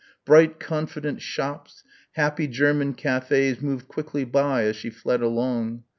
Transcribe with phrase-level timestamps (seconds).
[0.25, 5.83] Bright confident shops, happy German cafés moved quickly by as she fled along.